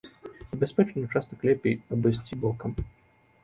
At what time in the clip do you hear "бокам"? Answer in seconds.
2.47-2.71